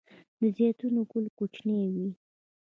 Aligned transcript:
د 0.39 0.41
زیتون 0.55 0.95
ګل 1.11 1.25
کوچنی 1.37 1.79
وي؟ 1.93 2.07